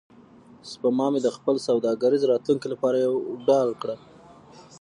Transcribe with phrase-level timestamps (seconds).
[0.71, 3.95] سپما مې د خپل سوداګریز راتلونکي لپاره یوه ډال کړه.